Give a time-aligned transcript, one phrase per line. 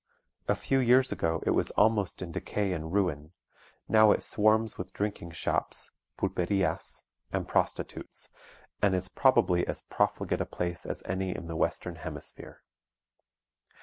[0.47, 3.33] A few years ago it was almost in decay and ruin;
[3.87, 8.29] now it swarms with drinking shops (pulperias) and prostitutes,
[8.81, 12.63] and is probably as profligate a place as any in the western hemisphere.